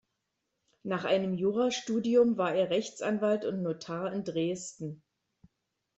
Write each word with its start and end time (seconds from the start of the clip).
Nach 0.81 1.05
einem 1.05 1.35
Jurastudium 1.35 2.35
war 2.35 2.55
er 2.55 2.71
Rechtsanwalt 2.71 3.45
und 3.45 3.61
Notar 3.61 4.11
in 4.11 4.23
Dresden. 4.23 5.03